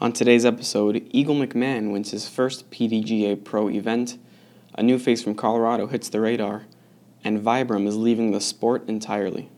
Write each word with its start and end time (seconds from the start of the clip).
On 0.00 0.12
today's 0.12 0.44
episode, 0.44 1.06
Eagle 1.12 1.36
McMahon 1.36 1.92
wins 1.92 2.10
his 2.10 2.28
first 2.28 2.68
PDGA 2.72 3.42
Pro 3.44 3.70
event, 3.70 4.18
a 4.74 4.82
new 4.82 4.98
face 4.98 5.22
from 5.22 5.36
Colorado 5.36 5.86
hits 5.86 6.08
the 6.08 6.20
radar, 6.20 6.64
and 7.22 7.40
Vibram 7.40 7.86
is 7.86 7.96
leaving 7.96 8.32
the 8.32 8.40
sport 8.40 8.88
entirely. 8.88 9.50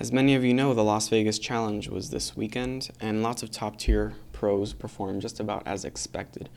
As 0.00 0.12
many 0.12 0.36
of 0.36 0.44
you 0.44 0.54
know, 0.54 0.74
the 0.74 0.84
Las 0.84 1.08
Vegas 1.08 1.40
Challenge 1.40 1.88
was 1.88 2.10
this 2.10 2.36
weekend, 2.36 2.90
and 3.00 3.20
lots 3.20 3.42
of 3.42 3.50
top 3.50 3.78
tier 3.78 4.14
pros 4.32 4.72
performed 4.72 5.22
just 5.22 5.40
about 5.40 5.66
as 5.66 5.84
expected. 5.84 6.48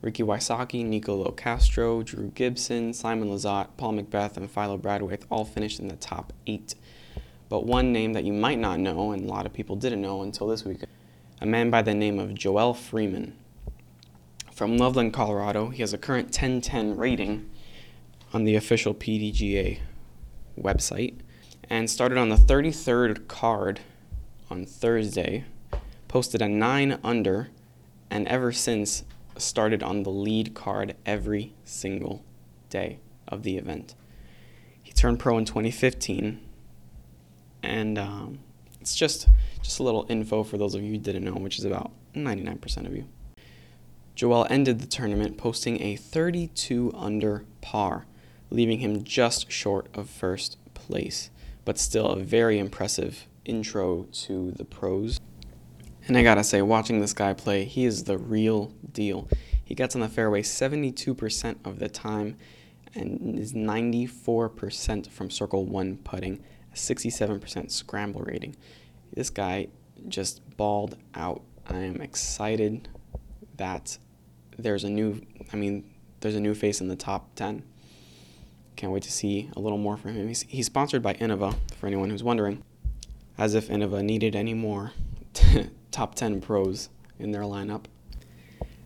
Ricky 0.00 0.22
Wysocki, 0.22 0.86
Nico 0.86 1.22
Locastro, 1.22 2.02
Drew 2.02 2.28
Gibson, 2.28 2.94
Simon 2.94 3.28
Lizotte, 3.28 3.76
Paul 3.76 3.92
McBeth, 3.92 4.38
and 4.38 4.50
Philo 4.50 4.78
Brathwaite 4.78 5.24
all 5.28 5.44
finished 5.44 5.78
in 5.78 5.88
the 5.88 5.96
top 5.96 6.32
eight. 6.46 6.76
But 7.50 7.66
one 7.66 7.92
name 7.92 8.14
that 8.14 8.24
you 8.24 8.32
might 8.32 8.58
not 8.58 8.80
know, 8.80 9.12
and 9.12 9.22
a 9.22 9.28
lot 9.28 9.44
of 9.44 9.52
people 9.52 9.76
didn't 9.76 10.00
know 10.00 10.22
until 10.22 10.46
this 10.46 10.64
weekend, 10.64 10.90
a 11.42 11.46
man 11.46 11.68
by 11.68 11.82
the 11.82 11.92
name 11.92 12.18
of 12.18 12.32
Joel 12.32 12.72
Freeman. 12.72 13.36
From 14.50 14.78
Loveland, 14.78 15.12
Colorado, 15.12 15.68
he 15.68 15.82
has 15.82 15.92
a 15.92 15.98
current 15.98 16.28
1010 16.28 16.96
rating 16.96 17.50
on 18.32 18.44
the 18.44 18.56
official 18.56 18.94
PDGA 18.94 19.80
website 20.58 21.18
and 21.70 21.90
started 21.90 22.16
on 22.16 22.28
the 22.28 22.36
33rd 22.36 23.28
card 23.28 23.80
on 24.50 24.64
Thursday, 24.64 25.44
posted 26.08 26.40
a 26.40 26.48
9 26.48 26.98
under, 27.04 27.48
and 28.10 28.26
ever 28.28 28.52
since 28.52 29.04
started 29.36 29.82
on 29.82 30.02
the 30.02 30.10
lead 30.10 30.54
card 30.54 30.96
every 31.04 31.52
single 31.64 32.24
day 32.70 32.98
of 33.26 33.42
the 33.42 33.56
event. 33.56 33.94
He 34.82 34.92
turned 34.92 35.18
pro 35.18 35.36
in 35.36 35.44
2015, 35.44 36.40
and 37.62 37.98
um, 37.98 38.38
it's 38.80 38.96
just 38.96 39.28
just 39.62 39.80
a 39.80 39.82
little 39.82 40.06
info 40.08 40.42
for 40.42 40.56
those 40.56 40.74
of 40.74 40.82
you 40.82 40.92
who 40.92 40.98
didn't 40.98 41.24
know, 41.24 41.32
which 41.32 41.58
is 41.58 41.64
about 41.64 41.90
99% 42.14 42.86
of 42.86 42.96
you. 42.96 43.06
Joel 44.14 44.46
ended 44.48 44.80
the 44.80 44.86
tournament 44.86 45.36
posting 45.36 45.82
a 45.82 45.96
32 45.96 46.92
under 46.94 47.44
par, 47.60 48.06
leaving 48.50 48.78
him 48.78 49.04
just 49.04 49.52
short 49.52 49.88
of 49.94 50.08
first 50.08 50.56
place 50.72 51.30
but 51.68 51.76
still 51.76 52.06
a 52.06 52.16
very 52.18 52.58
impressive 52.58 53.26
intro 53.44 54.04
to 54.04 54.52
the 54.52 54.64
pros. 54.64 55.20
And 56.06 56.16
I 56.16 56.22
gotta 56.22 56.42
say, 56.42 56.62
watching 56.62 57.02
this 57.02 57.12
guy 57.12 57.34
play, 57.34 57.66
he 57.66 57.84
is 57.84 58.04
the 58.04 58.16
real 58.16 58.72
deal. 58.90 59.28
He 59.62 59.74
gets 59.74 59.94
on 59.94 60.00
the 60.00 60.08
fairway 60.08 60.40
72% 60.40 61.56
of 61.66 61.78
the 61.78 61.90
time 61.90 62.38
and 62.94 63.38
is 63.38 63.52
94% 63.52 65.10
from 65.10 65.30
circle 65.30 65.66
one 65.66 65.98
putting, 65.98 66.42
a 66.72 66.74
67% 66.74 67.70
scramble 67.70 68.22
rating. 68.22 68.56
This 69.12 69.28
guy 69.28 69.68
just 70.08 70.40
balled 70.56 70.96
out. 71.14 71.42
I 71.68 71.80
am 71.80 72.00
excited 72.00 72.88
that 73.58 73.98
there's 74.56 74.84
a 74.84 74.90
new, 74.90 75.20
I 75.52 75.56
mean, 75.56 75.84
there's 76.20 76.34
a 76.34 76.40
new 76.40 76.54
face 76.54 76.80
in 76.80 76.88
the 76.88 76.96
top 76.96 77.34
10. 77.34 77.62
Can't 78.78 78.92
wait 78.92 79.02
to 79.02 79.10
see 79.10 79.50
a 79.56 79.60
little 79.60 79.76
more 79.76 79.96
from 79.96 80.14
him. 80.14 80.28
He's, 80.28 80.42
he's 80.42 80.66
sponsored 80.66 81.02
by 81.02 81.14
Innova, 81.14 81.56
for 81.80 81.88
anyone 81.88 82.10
who's 82.10 82.22
wondering, 82.22 82.62
as 83.36 83.56
if 83.56 83.66
Innova 83.66 84.04
needed 84.04 84.36
any 84.36 84.54
more 84.54 84.92
top 85.90 86.14
10 86.14 86.40
pros 86.40 86.88
in 87.18 87.32
their 87.32 87.42
lineup. 87.42 87.86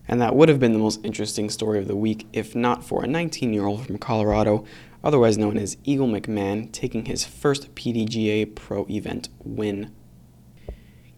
And 0.07 0.19
that 0.19 0.35
would 0.35 0.49
have 0.49 0.59
been 0.59 0.73
the 0.73 0.79
most 0.79 1.05
interesting 1.05 1.47
story 1.47 1.77
of 1.77 1.87
the 1.87 1.95
week 1.95 2.25
if 2.33 2.55
not 2.55 2.83
for 2.83 3.03
a 3.03 3.07
19 3.07 3.53
year 3.53 3.67
old 3.67 3.85
from 3.85 3.99
Colorado, 3.99 4.65
otherwise 5.03 5.37
known 5.37 5.59
as 5.59 5.77
Eagle 5.83 6.07
McMahon, 6.07 6.71
taking 6.71 7.05
his 7.05 7.23
first 7.23 7.75
PDGA 7.75 8.55
Pro 8.55 8.87
event 8.89 9.29
win. 9.43 9.93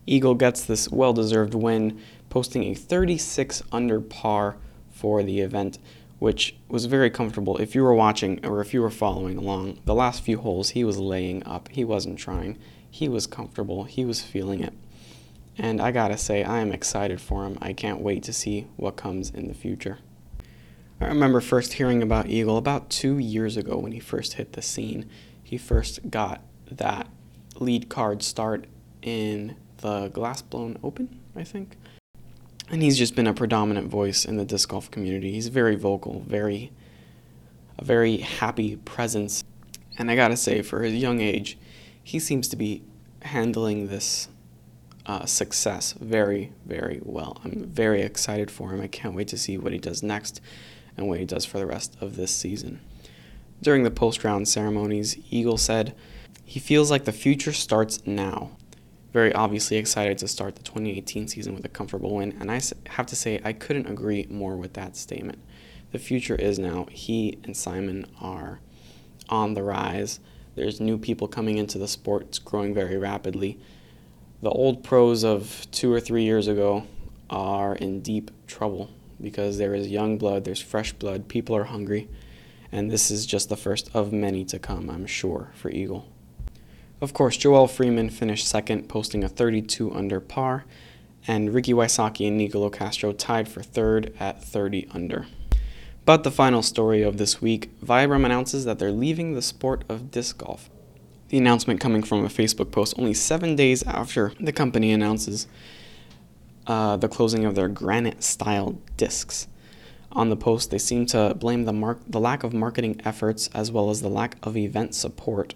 Eagle 0.06 0.36
gets 0.36 0.66
this 0.66 0.90
well 0.90 1.14
deserved 1.14 1.54
win, 1.54 1.98
posting 2.30 2.64
a 2.66 2.74
36 2.74 3.64
under 3.72 4.02
par 4.02 4.58
for 4.92 5.24
the 5.24 5.40
event, 5.40 5.80
which 6.20 6.56
was 6.70 6.86
very 6.86 7.10
comfortable. 7.10 7.58
If 7.58 7.76
you 7.76 7.84
were 7.84 7.94
watching 7.94 8.46
or 8.46 8.62
if 8.62 8.74
you 8.74 8.82
were 8.82 8.90
following 8.90 9.38
along, 9.38 9.80
the 9.86 9.96
last 9.96 10.24
few 10.24 10.38
holes 10.38 10.70
he 10.70 10.84
was 10.84 10.98
laying 10.98 11.44
up. 11.46 11.70
He 11.70 11.84
wasn't 11.84 12.20
trying. 12.20 12.58
He 12.90 13.10
was 13.10 13.28
comfortable. 13.28 13.84
He 13.84 14.06
was 14.06 14.22
feeling 14.22 14.62
it. 14.62 14.74
And 15.58 15.82
I 15.82 15.92
gotta 15.92 16.18
say, 16.18 16.44
I 16.44 16.60
am 16.60 16.72
excited 16.72 17.22
for 17.22 17.46
him. 17.46 17.58
I 17.62 17.74
can't 17.74 18.02
wait 18.02 18.24
to 18.24 18.34
see 18.34 18.68
what 18.76 18.96
comes 18.96 19.30
in 19.30 19.48
the 19.48 19.54
future. 19.54 20.00
I 21.00 21.08
remember 21.08 21.42
first 21.42 21.74
hearing 21.74 22.02
about 22.02 22.28
Eagle 22.28 22.58
about 22.58 22.90
two 22.90 23.18
years 23.18 23.58
ago 23.58 23.78
when 23.78 23.92
he 23.92 24.00
first 24.00 24.34
hit 24.34 24.54
the 24.54 24.62
scene. 24.62 25.10
He 25.44 25.58
first 25.58 26.10
got 26.10 26.42
that 26.72 27.08
lead 27.60 27.90
card 27.90 28.24
start 28.24 28.66
in 29.02 29.58
the 29.78 30.08
Glass 30.08 30.42
Blown 30.42 30.78
Open, 30.82 31.20
I 31.36 31.44
think 31.44 31.78
and 32.70 32.82
he's 32.82 32.98
just 32.98 33.16
been 33.16 33.28
a 33.28 33.34
predominant 33.34 33.88
voice 33.88 34.26
in 34.26 34.38
the 34.38 34.46
disc 34.46 34.70
golf 34.70 34.90
community. 34.92 35.32
He's 35.32 35.48
very 35.48 35.76
vocal, 35.76 36.24
very 36.28 36.72
a 37.78 37.84
very 37.84 38.18
happy 38.18 38.78
presence. 38.78 39.44
And 39.98 40.10
I 40.10 40.16
gotta 40.16 40.38
say, 40.38 40.62
for 40.62 40.82
his 40.82 40.96
young 40.96 41.22
age, 41.22 41.58
he 42.02 42.20
seems 42.20 42.48
to 42.50 42.56
be 42.56 42.84
handling 43.22 43.88
this 43.88 44.28
uh, 45.06 45.26
success 45.26 45.94
very, 45.94 46.52
very 46.66 47.00
well. 47.04 47.42
I'm 47.44 47.66
very 47.66 48.02
excited 48.02 48.50
for 48.50 48.72
him. 48.72 48.82
I 48.82 48.88
can't 48.88 49.16
wait 49.16 49.28
to 49.30 49.38
see 49.38 49.58
what 49.58 49.74
he 49.74 49.78
does 49.78 50.02
next 50.02 50.42
and 50.98 51.08
what 51.08 51.20
he 51.20 51.26
does 51.26 51.46
for 51.46 51.60
the 51.60 51.66
rest 51.66 51.96
of 52.02 52.16
this 52.16 52.36
season. 52.36 52.80
During 53.62 53.84
the 53.84 53.92
post 53.92 54.24
round 54.24 54.48
ceremonies, 54.48 55.18
Eagle 55.30 55.58
said, 55.58 55.96
He 56.44 56.60
feels 56.60 56.90
like 56.90 57.06
the 57.06 57.12
future 57.12 57.54
starts 57.54 58.06
now 58.06 58.52
very 59.16 59.34
obviously 59.34 59.78
excited 59.78 60.18
to 60.18 60.28
start 60.28 60.58
the 60.58 60.64
2018 60.64 61.30
season 61.30 61.56
with 61.56 61.64
a 61.64 61.70
comfortable 61.70 62.16
win, 62.16 62.36
and 62.38 62.52
I 62.52 62.60
have 62.88 63.06
to 63.06 63.16
say 63.16 63.40
I 63.46 63.54
couldn't 63.54 63.88
agree 63.88 64.28
more 64.30 64.58
with 64.58 64.74
that 64.74 64.98
statement. 64.98 65.40
The 65.94 66.00
future 66.00 66.36
is 66.36 66.60
now. 66.60 66.88
He 66.92 67.40
and 67.46 67.56
Simon 67.56 68.08
are 68.20 68.60
on 69.30 69.54
the 69.54 69.64
rise. 69.64 70.20
There's 70.56 70.82
new 70.82 70.98
people 70.98 71.30
coming 71.30 71.58
into 71.58 71.78
the 71.78 71.88
sport. 71.88 72.24
It's 72.24 72.40
growing 72.40 72.74
very 72.74 72.98
rapidly. 72.98 73.58
The 74.42 74.50
old 74.50 74.84
pros 74.84 75.24
of 75.24 75.66
two 75.72 75.94
or 75.94 76.02
three 76.02 76.26
years 76.26 76.50
ago 76.50 76.84
are 77.30 77.74
in 77.74 78.02
deep 78.02 78.32
trouble 78.48 78.90
because 79.22 79.58
there 79.58 79.74
is 79.74 79.88
young 79.88 80.18
blood, 80.18 80.44
there's 80.44 80.60
fresh 80.60 80.92
blood, 80.92 81.30
people 81.30 81.56
are 81.56 81.64
hungry, 81.64 82.10
and 82.70 82.92
this 82.92 83.10
is 83.10 83.26
just 83.26 83.48
the 83.48 83.56
first 83.56 83.90
of 83.94 84.12
many 84.12 84.44
to 84.44 84.60
come, 84.60 84.90
I'm 84.90 85.06
sure, 85.06 85.54
for 85.56 85.70
Eagle. 85.70 86.06
Of 87.02 87.14
course, 87.14 87.36
Joel 87.36 87.68
Freeman 87.68 88.10
finished 88.10 88.48
second, 88.48 88.88
posting 88.88 89.24
a 89.24 89.28
32 89.28 89.94
under 89.94 90.22
par, 90.22 90.64
and 91.28 91.54
Ricky 91.54 91.74
Wysocki 91.74 92.28
and 92.28 92.38
Nico 92.38 92.70
Locastro 92.70 93.14
tied 93.18 93.50
for 93.50 93.62
third 93.62 94.14
at 94.20 94.44
30 94.44 94.88
under. 94.92 95.28
But 96.06 96.24
the 96.24 96.32
final 96.32 96.62
story 96.62 97.02
of 97.02 97.18
this 97.18 97.42
week 97.42 97.78
Vibram 97.82 98.26
announces 98.26 98.64
that 98.64 98.80
they're 98.80 98.92
leaving 98.92 99.34
the 99.34 99.42
sport 99.42 99.84
of 99.90 100.12
disc 100.12 100.38
golf. 100.38 100.70
The 101.30 101.38
announcement 101.38 101.82
coming 101.82 102.04
from 102.04 102.24
a 102.24 102.30
Facebook 102.30 102.72
post 102.72 102.94
only 102.98 103.14
seven 103.14 103.56
days 103.56 103.84
after 103.84 104.32
the 104.40 104.54
company 104.54 104.94
announces 104.94 105.48
uh, 106.68 106.96
the 106.98 107.10
closing 107.10 107.44
of 107.44 107.56
their 107.56 107.68
granite 107.68 108.24
style 108.24 108.78
discs. 108.96 109.48
On 110.12 110.30
the 110.30 110.38
post, 110.38 110.72
they 110.72 110.78
seem 110.78 111.06
to 111.08 111.34
blame 111.36 111.66
the, 111.66 111.74
mar- 111.74 112.00
the 112.08 112.22
lack 112.22 112.44
of 112.44 112.54
marketing 112.54 113.02
efforts 113.04 113.50
as 113.54 113.70
well 113.72 113.90
as 113.90 114.02
the 114.02 114.08
lack 114.08 114.38
of 114.44 114.56
event 114.56 114.96
support 114.96 115.56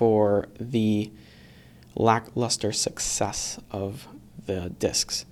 for 0.00 0.48
the 0.58 1.12
lackluster 1.94 2.72
success 2.72 3.60
of 3.70 4.08
the 4.46 4.70
discs. 4.78 5.26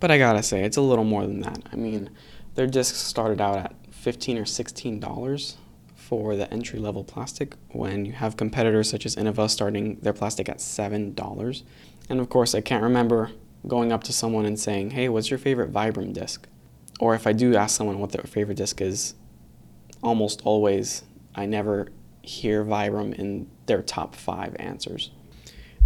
But 0.00 0.10
I 0.10 0.18
gotta 0.18 0.42
say, 0.42 0.64
it's 0.64 0.76
a 0.76 0.80
little 0.80 1.04
more 1.04 1.24
than 1.24 1.38
that. 1.42 1.60
I 1.72 1.76
mean, 1.76 2.10
their 2.56 2.66
discs 2.66 2.98
started 2.98 3.40
out 3.40 3.58
at 3.58 3.76
15 3.92 4.38
or 4.38 4.44
16 4.44 4.98
dollars 4.98 5.56
for 5.94 6.34
the 6.34 6.52
entry 6.52 6.80
level 6.80 7.04
plastic 7.04 7.54
when 7.68 8.04
you 8.04 8.10
have 8.10 8.36
competitors 8.36 8.90
such 8.90 9.06
as 9.06 9.14
Innova 9.14 9.48
starting 9.48 10.00
their 10.00 10.12
plastic 10.12 10.48
at 10.48 10.60
seven 10.60 11.14
dollars. 11.14 11.62
And 12.08 12.18
of 12.18 12.28
course, 12.28 12.56
I 12.56 12.60
can't 12.60 12.82
remember 12.82 13.30
going 13.68 13.92
up 13.92 14.02
to 14.02 14.12
someone 14.12 14.46
and 14.46 14.58
saying, 14.58 14.90
"Hey, 14.90 15.08
what's 15.08 15.30
your 15.30 15.38
favorite 15.38 15.72
Vibram 15.72 16.12
disc?" 16.12 16.48
Or 16.98 17.14
if 17.14 17.24
I 17.24 17.32
do 17.32 17.54
ask 17.54 17.76
someone 17.76 18.00
what 18.00 18.10
their 18.10 18.24
favorite 18.24 18.56
disc 18.56 18.80
is, 18.80 19.14
almost 20.02 20.42
always 20.44 21.04
I 21.36 21.46
never 21.46 21.92
hear 22.22 22.64
Vibram 22.64 23.14
in 23.14 23.48
their 23.66 23.82
top 23.82 24.14
five 24.14 24.56
answers. 24.58 25.10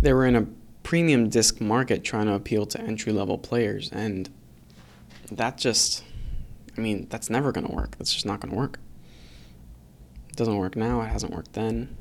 They 0.00 0.12
were 0.12 0.26
in 0.26 0.36
a 0.36 0.46
premium 0.82 1.28
disc 1.28 1.60
market 1.60 2.04
trying 2.04 2.26
to 2.26 2.34
appeal 2.34 2.66
to 2.66 2.80
entry 2.80 3.12
level 3.12 3.38
players, 3.38 3.90
and 3.90 4.28
that 5.32 5.58
just, 5.58 6.04
I 6.76 6.80
mean, 6.80 7.06
that's 7.10 7.30
never 7.30 7.52
going 7.52 7.66
to 7.66 7.72
work. 7.72 7.96
That's 7.98 8.12
just 8.12 8.26
not 8.26 8.40
going 8.40 8.52
to 8.52 8.58
work. 8.58 8.78
It 10.28 10.36
doesn't 10.36 10.56
work 10.56 10.76
now, 10.76 11.00
it 11.00 11.08
hasn't 11.08 11.32
worked 11.32 11.54
then. 11.54 11.96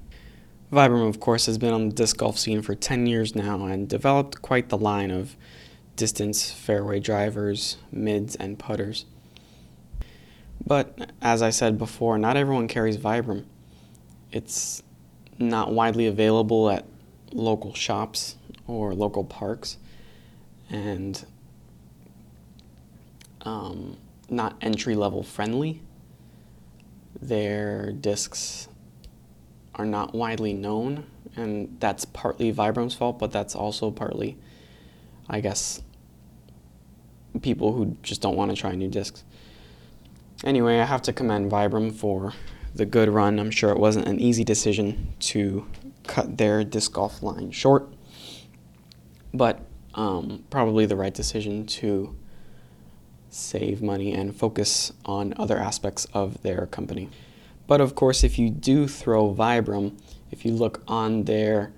Vibram, 0.72 1.08
of 1.08 1.20
course, 1.20 1.46
has 1.46 1.58
been 1.58 1.74
on 1.74 1.90
the 1.90 1.96
disc 1.96 2.18
golf 2.18 2.38
scene 2.38 2.62
for 2.62 2.76
10 2.76 3.08
years 3.08 3.36
now 3.36 3.66
and 3.66 3.88
developed 3.88 4.42
quite 4.42 4.70
the 4.70 4.78
line 4.78 5.12
of 5.12 5.38
distance 5.96 6.52
fairway 6.52 7.00
drivers, 7.00 7.78
mids, 7.92 8.36
and 8.36 8.60
putters. 8.60 9.06
But 10.66 11.12
as 11.22 11.42
I 11.42 11.50
said 11.52 11.78
before, 11.78 12.18
not 12.18 12.38
everyone 12.38 12.68
carries 12.68 12.98
Vibram. 12.98 13.46
It's 14.36 14.84
not 15.40 15.72
widely 15.72 16.08
available 16.08 16.70
at 16.70 16.84
local 17.32 17.74
shops 17.74 18.36
or 18.68 18.94
local 18.94 19.24
parks, 19.24 19.78
and 20.70 21.26
um, 23.44 23.96
not 24.30 24.58
entry 24.60 24.94
level 24.94 25.24
friendly. 25.24 25.82
Their 27.22 27.94
discs 27.94 28.68
are 29.76 29.86
not 29.86 30.14
widely 30.14 30.52
known, 30.52 31.06
and 31.38 31.78
that's 31.80 32.04
partly 32.04 32.52
Vibram's 32.52 32.94
fault, 32.94 33.18
but 33.18 33.32
that's 33.32 33.56
also 33.56 33.90
partly, 33.90 34.38
I 35.30 35.40
guess, 35.40 35.82
people 37.42 37.72
who 37.72 37.96
just 38.04 38.22
don't 38.22 38.36
want 38.36 38.52
to 38.52 38.58
try 38.58 38.76
new 38.76 38.90
discs. 38.90 39.24
Anyway, 40.44 40.78
I 40.80 40.84
have 40.84 41.04
to 41.04 41.14
commend 41.14 41.50
Vibram 41.50 41.96
for 41.96 42.34
the 42.76 42.86
good 42.86 43.10
run. 43.10 43.40
I'm 43.40 43.52
sure 43.52 43.72
it 43.72 43.80
wasn't 43.80 44.08
an 44.08 44.20
easy 44.20 44.44
decision 44.44 45.14
to 45.22 45.66
cut 46.06 46.38
their 46.38 46.64
disc 46.64 46.92
golf 46.94 47.24
line 47.24 47.52
short, 47.52 47.88
but 49.34 49.66
um, 49.96 50.44
probably 50.50 50.86
the 50.86 50.96
right 50.96 51.14
decision 51.14 51.66
to 51.66 52.16
save 53.30 53.82
money 53.82 54.14
and 54.14 54.36
focus 54.36 54.94
on 55.06 55.34
other 55.38 55.58
aspects 55.58 56.06
of 56.14 56.42
their 56.44 56.68
company. 56.68 57.10
But 57.68 57.82
of 57.82 57.96
course, 57.96 58.24
if 58.24 58.38
you 58.38 58.50
do 58.50 58.88
throw 58.88 59.34
Vibram, 59.34 59.98
if 60.30 60.46
you 60.46 60.52
look 60.52 60.84
on 60.88 61.24
their 61.24 61.72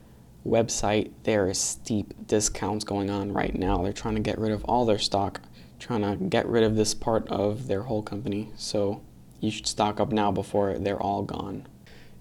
website, 0.46 1.12
there 1.24 1.48
is 1.48 1.60
steep 1.60 2.14
discounts 2.28 2.84
going 2.84 3.10
on 3.10 3.32
right 3.32 3.56
now. 3.56 3.84
They're 3.84 3.94
trying 3.94 4.16
to 4.16 4.22
get 4.22 4.38
rid 4.38 4.52
of 4.52 4.64
all 4.66 4.86
their 4.86 5.00
stock, 5.00 5.42
trying 5.80 6.02
to 6.02 6.24
get 6.26 6.48
rid 6.48 6.64
of 6.64 6.76
this 6.76 6.94
part 6.94 7.28
of 7.30 7.68
their 7.68 7.84
whole 7.84 8.02
company. 8.02 8.52
So 8.56 9.02
you 9.40 9.52
should 9.52 9.68
stock 9.68 10.00
up 10.00 10.12
now 10.12 10.32
before 10.32 10.78
they're 10.78 11.02
all 11.02 11.24
gone. 11.24 11.68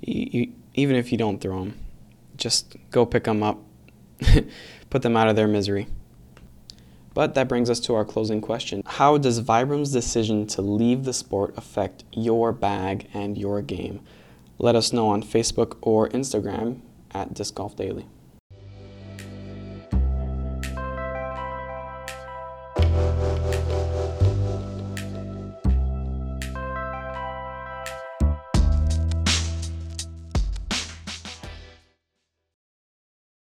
You, 0.00 0.28
you, 0.30 0.52
even 0.74 0.96
if 0.96 1.12
you 1.12 1.18
don't 1.18 1.40
throw 1.40 1.60
them, 1.60 1.78
just 2.36 2.76
go 2.90 3.06
pick 3.06 3.24
them 3.24 3.42
up, 3.42 3.58
put 4.90 5.02
them 5.02 5.16
out 5.16 5.28
of 5.28 5.36
their 5.36 5.48
misery. 5.48 5.86
But 7.14 7.34
that 7.34 7.48
brings 7.48 7.70
us 7.70 7.80
to 7.80 7.94
our 7.94 8.04
closing 8.04 8.42
question. 8.42 8.82
How 8.84 9.16
does 9.16 9.40
Vibram's 9.40 9.90
decision 9.90 10.46
to 10.48 10.60
leave 10.60 11.04
the 11.04 11.14
sport 11.14 11.54
affect 11.56 12.04
your 12.12 12.52
bag 12.52 13.08
and 13.14 13.38
your 13.38 13.62
game? 13.62 14.00
Let 14.58 14.76
us 14.76 14.92
know 14.92 15.08
on 15.08 15.22
Facebook 15.22 15.78
or 15.80 16.10
Instagram 16.10 16.80
at 17.12 17.32
Disc 17.32 17.54
Golf 17.54 17.74
Daily. 17.74 18.06